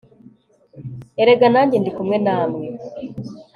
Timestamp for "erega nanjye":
1.21-1.77